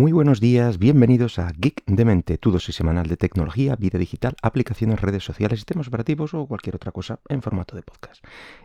[0.00, 4.34] Muy buenos días, bienvenidos a Geek de Mente, tu dosis semanal de tecnología, vida digital,
[4.40, 8.24] aplicaciones, redes sociales, sistemas operativos o cualquier otra cosa en formato de podcast.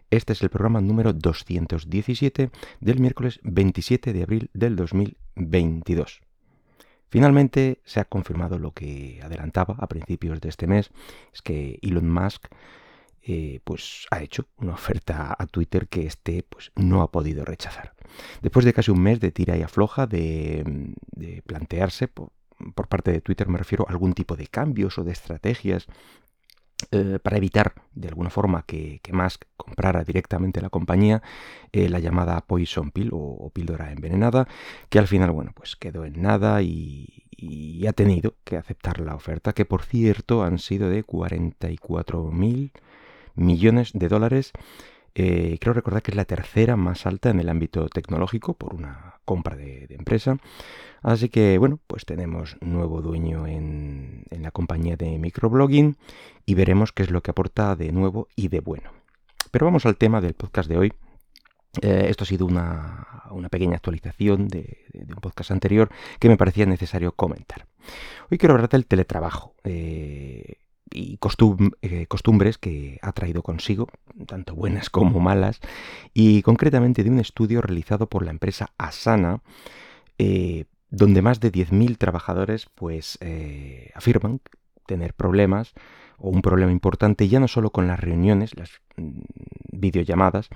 [0.09, 6.21] Este es el programa número 217 del miércoles 27 de abril del 2022.
[7.09, 10.89] Finalmente se ha confirmado lo que adelantaba a principios de este mes,
[11.33, 12.45] es que Elon Musk
[13.27, 17.95] eh, pues ha hecho una oferta a Twitter que este pues no ha podido rechazar.
[18.43, 20.93] Después de casi un mes de tira y afloja, de,
[21.47, 22.29] plantearse por,
[22.87, 25.87] parte de Twitter, me refiero a algún tipo de cambios o de estrategias
[26.91, 31.23] eh, para evitar de alguna forma que, Musk comprara directamente la compañía,
[31.71, 34.47] eh, la llamada Poison Pill o, píldora envenenada,
[34.89, 39.15] que al final, bueno, pues quedó en nada y, y ha tenido que aceptar la
[39.15, 42.71] oferta, que por cierto han sido de 44 mil
[43.35, 44.51] millones de dólares.
[45.17, 49.15] Eh, creo recordar que es la tercera más alta en el ámbito tecnológico por una
[49.23, 50.37] compra de, empresa.
[51.01, 55.97] Así que bueno, pues tenemos nuevo dueño en, la compañía de microblogging
[56.45, 58.91] y veremos qué es lo que aporta de nuevo y de bueno.
[59.51, 60.93] Pero vamos al tema del podcast de hoy.
[61.81, 63.07] Eh, esto ha sido una,
[63.49, 65.89] pequeña actualización de, un podcast anterior
[66.19, 67.67] que me parecía necesario comentar.
[68.29, 69.55] Hoy quiero hablar del teletrabajo.
[69.63, 70.55] Eh,
[70.95, 71.19] y
[71.81, 73.89] eh, costumbres que ha traído consigo,
[74.25, 75.59] tanto buenas como malas,
[76.13, 79.41] y concretamente de un estudio realizado por la empresa Asana,
[80.17, 84.39] eh, donde más de 10.000 trabajadores pues, eh, afirman
[84.85, 85.73] tener problemas
[86.17, 89.19] o un problema importante ya no solo con las reuniones, las mm,
[89.73, 90.49] videollamadas,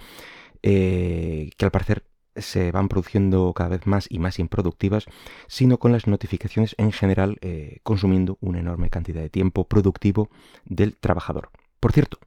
[0.61, 2.03] que al parecer
[2.41, 5.05] se van produciendo cada vez más y más improductivas,
[5.47, 10.29] sino con las notificaciones en general eh, consumiendo una enorme cantidad de tiempo productivo
[10.65, 11.49] del trabajador.
[11.79, 12.19] Por cierto,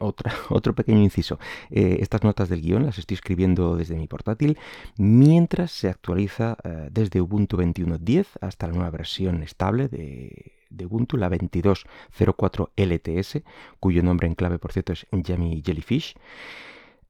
[0.48, 1.38] otro pequeño inciso.
[1.70, 4.58] Eh, estas notas del guion las estoy escribiendo desde mi portátil
[4.96, 10.52] mientras se actualiza eh, desde Ubuntu 21.10 hasta la nueva versión estable de,
[10.84, 13.42] Ubuntu, la 22.04 LTS,
[13.78, 16.14] cuyo nombre en clave, por cierto, es Yummy Jellyfish.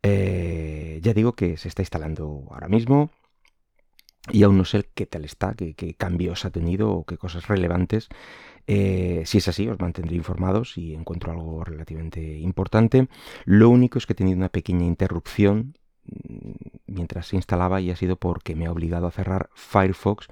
[0.06, 3.10] Eh, ya digo que se está instalando ahora mismo
[4.30, 8.08] y aún no sé qué tal está, qué, cambios ha tenido o qué cosas relevantes.
[8.66, 13.08] Eh, si es así, os mantendré informados si encuentro algo relativamente importante.
[13.46, 16.50] Lo único es que he tenido una pequeña interrupción mm,
[16.86, 20.28] mientras se instalaba y ha sido porque me ha obligado a cerrar Firefox,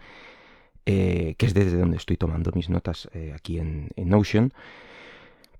[0.84, 4.53] eh, que es desde donde estoy tomando mis notas aquí en, en Notion,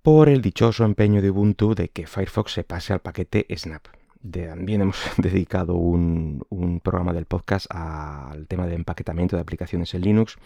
[0.03, 3.87] por el dichoso empeño de Ubuntu de que Firefox se pase al paquete Snap
[4.31, 6.45] también hemos dedicado un,
[6.83, 10.37] programa del podcast al tema de empaquetamiento de aplicaciones en Linux.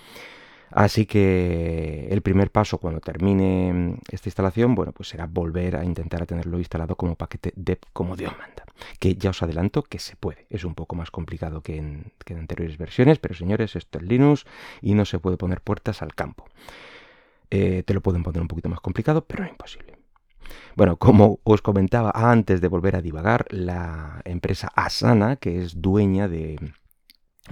[0.70, 6.26] Así que el primer paso cuando termine esta instalación, bueno, pues será volver a intentar
[6.26, 8.64] tenerlo instalado como paquete dep como Dios manda.
[8.98, 10.46] Que ya os adelanto que se puede.
[10.50, 14.04] Es un poco más complicado que en, que en anteriores versiones, pero señores, esto es
[14.04, 14.44] Linux
[14.82, 16.46] y no se puede poner puertas al campo.
[17.50, 19.95] Eh, te lo pueden poner un poquito más complicado, pero no imposible.
[20.74, 26.28] Bueno, como os comentaba antes de volver a divagar, la empresa Asana, que es dueña
[26.28, 26.58] de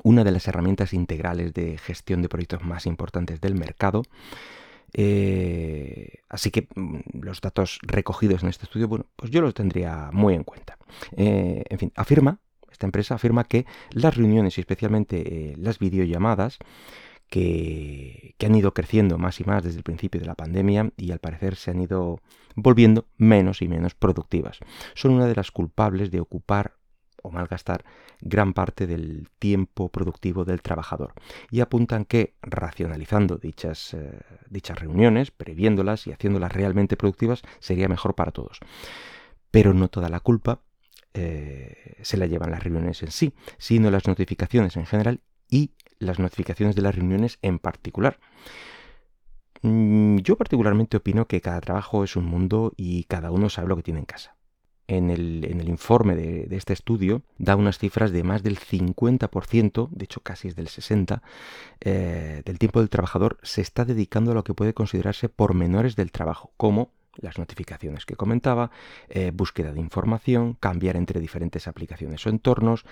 [0.02, 4.02] una de las herramientas integrales de gestión de proyectos más importantes del mercado,
[4.96, 10.10] eh, así que mm, los datos recogidos en este estudio, bueno, pues yo los tendría
[10.12, 10.78] muy en cuenta.
[11.16, 12.38] Eh, en fin, afirma,
[12.70, 16.58] esta empresa afirma que las reuniones y especialmente eh, las videollamadas
[17.34, 21.18] que, han ido creciendo más y más desde el principio de la pandemia y al
[21.18, 22.20] parecer se han ido
[22.54, 24.60] volviendo menos y menos productivas.
[24.94, 26.76] Son una de las culpables de ocupar
[27.22, 27.84] o malgastar
[28.20, 31.14] gran parte del tiempo productivo del trabajador
[31.50, 38.14] y apuntan que racionalizando dichas, eh, dichas reuniones, previéndolas y haciéndolas realmente productivas sería mejor
[38.14, 38.60] para todos.
[39.50, 40.60] Pero no toda la culpa
[41.14, 46.18] eh, se la llevan las reuniones en sí, sino las notificaciones en general y las
[46.18, 48.18] notificaciones de las reuniones en particular.
[49.62, 53.76] Mm, yo particularmente opino que cada trabajo es un mundo y cada uno sabe lo
[53.76, 54.36] que tiene en casa.
[54.86, 60.20] En el, informe de, este estudio da unas cifras de más del 50%, de hecho
[60.20, 61.22] casi es del 60%,
[61.80, 66.12] eh, del tiempo del trabajador se está dedicando a lo que puede considerarse pormenores del
[66.12, 68.70] trabajo, como las notificaciones que comentaba,
[69.08, 72.84] eh, búsqueda de información, cambiar entre diferentes aplicaciones o entornos,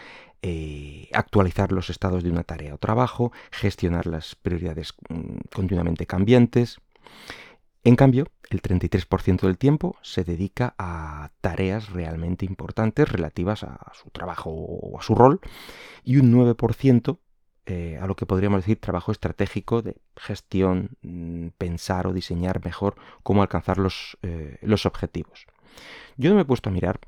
[0.42, 6.78] eh, actualizar los estados de una tarea o trabajo, gestionar las prioridades mm, continuamente cambiantes.
[7.84, 14.10] En cambio, el 33% del tiempo se dedica a tareas realmente importantes relativas a su
[14.10, 15.40] trabajo o a su rol
[16.04, 17.18] y un 9%
[17.66, 22.96] eh, a lo que podríamos decir trabajo estratégico de gestión, mm, pensar o diseñar mejor
[23.22, 25.46] cómo alcanzar los, eh, los objetivos.
[26.16, 27.00] Yo no me he puesto a mirar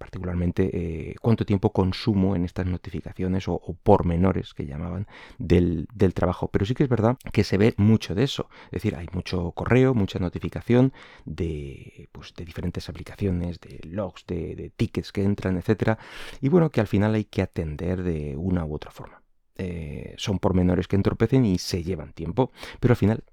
[0.00, 5.06] particularmente eh, cuánto tiempo consumo en estas notificaciones o, pormenores que llamaban
[5.38, 6.48] del, trabajo.
[6.48, 8.48] Pero sí que es verdad que se ve mucho de eso.
[8.66, 10.94] Es decir, hay mucho correo, mucha notificación
[11.26, 15.98] de, pues, de diferentes aplicaciones, de logs, de, tickets que entran, etcétera.
[16.40, 19.19] Y bueno, que al final hay que atender de una u otra forma.
[19.56, 22.50] Eh, son pormenores que entorpecen y se llevan tiempo,
[22.80, 23.24] pero al final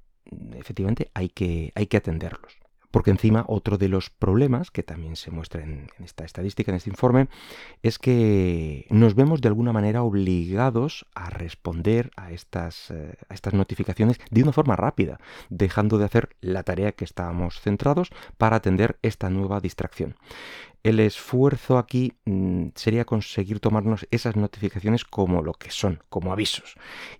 [0.55, 2.57] efectivamente hay que, hay que atenderlos.
[2.89, 6.89] Porque encima otro de los problemas, que también se muestra en, esta estadística, en este
[6.89, 7.27] informe,
[7.83, 13.53] es que nos vemos de alguna manera obligados a responder a estas, eh, a estas
[13.53, 18.97] notificaciones de una forma rápida, dejando de hacer la tarea que estábamos centrados para atender
[19.01, 20.15] esta nueva distracción.
[20.87, 26.75] El esfuerzo aquí mm, sería conseguir tomarnos esas notificaciones como lo que son, como avisos.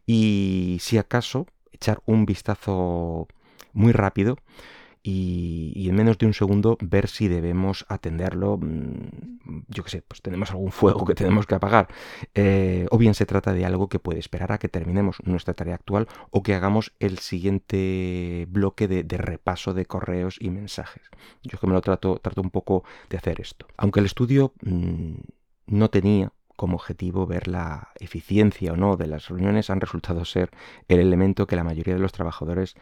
[0.06, 3.28] Y si acaso, echar un vistazo
[3.74, 4.38] muy rápido
[5.04, 8.58] y, en menos de un segundo ver si debemos atenderlo.
[8.58, 11.88] Mm, yo qué sé, pues tenemos algún fuego que tenemos que apagar.
[12.34, 15.76] Eh, o bien se trata de algo que puede esperar a que terminemos nuestra tarea
[15.76, 21.04] actual o que hagamos el siguiente bloque de, repaso de correos y mensajes.
[21.44, 23.68] Yo que me lo trato, trato un poco de hacer esto.
[23.78, 25.16] Aunque el estudio mm,
[25.68, 30.50] no tenía como objetivo ver la eficiencia o no de las reuniones han resultado ser
[30.90, 32.76] el elemento que la mayoría de los trabajadores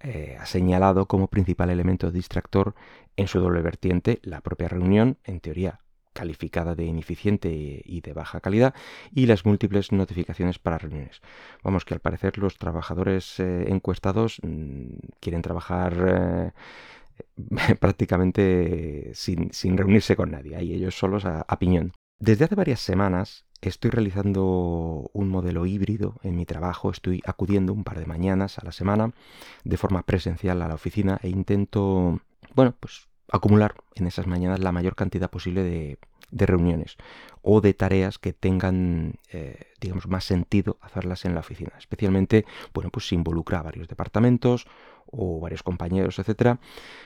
[0.00, 2.74] eh, ha señalado como principal elemento distractor
[3.16, 5.80] en su doble vertiente, la propia reunión, en teoría
[6.12, 7.50] calificada de ineficiente
[7.82, 8.74] y de baja calidad
[9.12, 11.22] y las múltiples notificaciones para reuniones.
[11.64, 14.88] Vamos que al parecer los trabajadores eh, encuestados mm,
[15.20, 16.52] quieren trabajar
[17.56, 21.94] eh, prácticamente sin, reunirse con nadie, ahí ellos solos a piñón.
[22.22, 27.82] Desde hace varias semanas estoy realizando un modelo híbrido en mi trabajo, estoy acudiendo un
[27.82, 29.10] par de mañanas a la semana
[29.64, 32.20] de forma presencial a la oficina e intento,
[32.54, 35.98] bueno, pues acumular en esas mañanas la mayor cantidad posible de,
[36.30, 36.96] reuniones
[37.42, 41.72] o de tareas que tengan, eh, digamos, más sentido hacerlas en la oficina.
[41.78, 44.66] Especialmente, bueno, pues si involucra a varios departamentos
[45.06, 46.60] o varios compañeros, etcétera.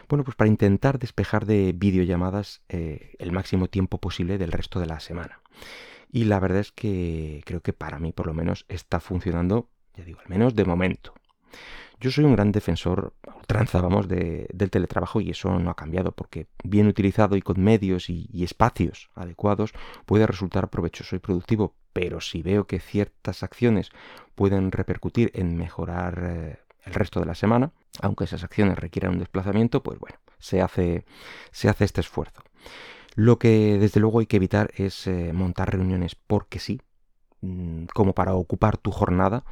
[0.09, 4.87] Bueno, pues para intentar despejar de videollamadas eh, el máximo tiempo posible del resto de
[4.87, 5.41] la semana.
[6.13, 10.05] Y la verdad es que creo que para mí, por lo menos, está funcionando, ya
[10.05, 11.15] digo, al menos de momento.
[11.99, 16.47] Yo soy un gran defensor, ultranza, vamos, del teletrabajo y eso no ha cambiado porque
[16.63, 19.73] bien utilizado y con medios y, espacios adecuados
[20.05, 23.91] puede resultar provechoso y productivo, pero si veo que ciertas acciones
[24.35, 27.73] pueden repercutir en mejorar eh, el resto de la semana,
[28.03, 31.07] aunque esas acciones requieran un desplazamiento, pues bueno, se hace,
[31.51, 32.43] se hace este esfuerzo.
[33.15, 36.83] Lo que desde luego hay que evitar es eh, montar reuniones porque sí,
[37.41, 39.45] mm, como para ocupar tu jornada,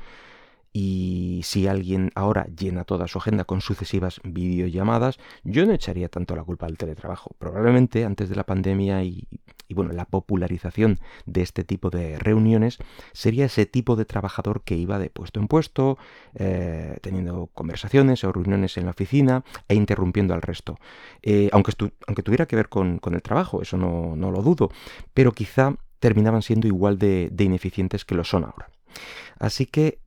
[0.76, 6.34] y si alguien ahora llena toda su agenda con sucesivas videollamadas, yo no echaría tanto
[6.34, 7.30] la culpa al teletrabajo.
[7.38, 9.28] Probablemente antes de la pandemia y,
[9.70, 12.78] bueno, la popularización de este tipo de reuniones,
[13.12, 15.96] sería ese tipo de trabajador que iba de puesto en puesto,
[16.34, 20.80] eh, teniendo conversaciones o reuniones en la oficina e interrumpiendo al resto.
[21.22, 21.72] Eh, aunque,
[22.24, 24.72] tuviera que ver con, el trabajo, eso no, lo dudo,
[25.14, 28.70] pero quizá terminaban siendo igual de ineficientes que lo son ahora.
[29.38, 30.03] Así que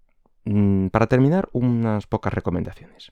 [0.92, 3.12] para terminar, unas pocas recomendaciones.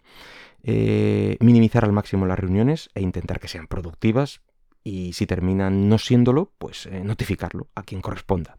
[0.63, 4.41] Eh, minimizar al máximo las reuniones e intentar que sean productivas
[4.83, 8.55] y si terminan no siéndolo, pues eh, notificarlo a quien corresponda.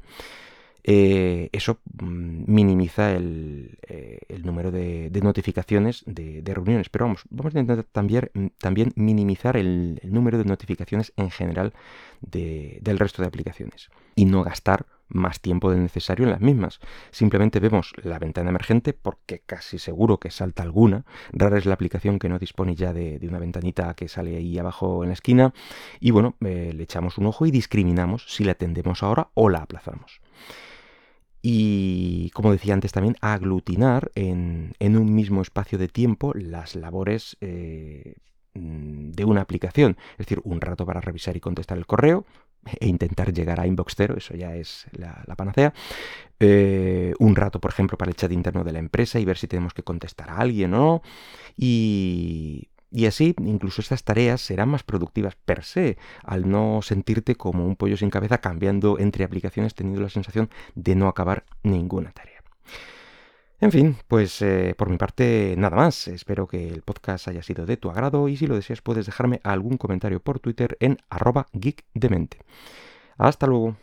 [0.88, 3.76] Eh, eso mm, minimiza el,
[4.44, 6.88] número de, notificaciones de, reuniones.
[6.90, 11.73] Pero vamos, vamos a intentar también, también minimizar el, número de notificaciones en general
[12.21, 16.80] del resto de aplicaciones y no gastar más tiempo del necesario en las mismas.
[17.10, 21.04] Simplemente vemos la ventana emergente porque casi seguro que salta alguna.
[21.32, 25.02] Rara es la aplicación que no dispone ya de, una ventanita que sale ahí abajo
[25.02, 25.52] en la esquina.
[26.00, 29.58] Y bueno, eh, le echamos un ojo y discriminamos si la atendemos ahora o la
[29.58, 30.20] aplazamos.
[31.42, 38.16] Y como decía antes también, aglutinar en, un mismo espacio de tiempo las labores eh,
[38.54, 39.96] de una aplicación.
[40.12, 42.26] Es decir, un rato para revisar y contestar el correo,
[42.80, 45.73] e intentar llegar a inbox cero, eso ya es la, panacea.
[46.40, 49.46] Eh, un rato, por ejemplo, para el chat interno de la empresa y ver si
[49.46, 51.02] tenemos que contestar a alguien o no.
[51.56, 57.66] Y, y así, incluso estas tareas serán más productivas per se, al no sentirte como
[57.66, 62.42] un pollo sin cabeza cambiando entre aplicaciones teniendo la sensación de no acabar ninguna tarea.
[63.58, 66.08] En fin, pues eh, por mi parte nada más.
[66.08, 69.40] Espero que el podcast haya sido de tu agrado y si lo deseas puedes dejarme
[69.44, 72.38] algún comentario por Twitter en arroba geekdemente.
[73.18, 73.75] Hasta luego.